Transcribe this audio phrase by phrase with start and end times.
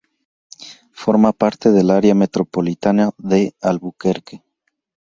[0.93, 4.41] Forma parte del área metropolitana de Albuquerque.